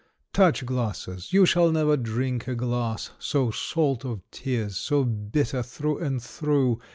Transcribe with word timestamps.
Touch 0.33 0.65
glasses! 0.65 1.29
Tou 1.29 1.45
shall 1.45 1.71
never 1.71 1.95
drink 1.95 2.47
a 2.47 2.55
glass 2.55 3.11
So 3.19 3.51
salt 3.51 4.03
of 4.03 4.21
tears, 4.31 4.75
so 4.75 5.03
bitter 5.03 5.61
through 5.61 5.99
and 5.99 6.19
through. 6.19 6.79